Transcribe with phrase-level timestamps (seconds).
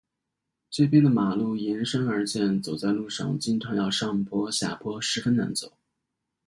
[0.71, 5.73] 这边的马路沿山而建，走在路上经常要上坡下坡，十分难走。